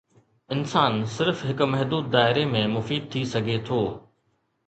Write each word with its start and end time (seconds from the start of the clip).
انسان 0.55 0.95
صرف 1.17 1.43
هڪ 1.49 1.67
محدود 1.73 2.09
دائري 2.15 2.45
۾ 2.55 2.63
مفيد 2.73 3.07
ٿي 3.17 3.21
سگهي 3.35 3.59
ٿو. 3.69 3.81